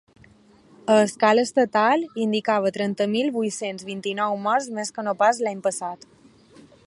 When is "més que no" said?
4.79-5.17